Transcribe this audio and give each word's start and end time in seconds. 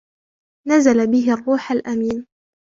نزل 0.67 1.07
به 1.07 1.31
الروح 1.33 1.71
الأمين 1.71 2.27